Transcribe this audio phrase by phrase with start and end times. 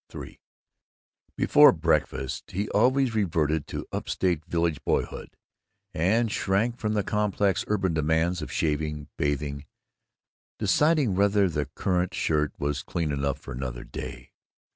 [0.15, 0.41] III
[1.35, 5.37] Before breakfast he always reverted to up state village boyhood,
[5.93, 9.67] and shrank from the complex urban demands of shaving, bathing,
[10.57, 14.31] deciding whether the current shirt was clean enough for another day.